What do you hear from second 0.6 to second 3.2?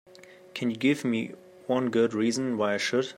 you give me one good reason why I should?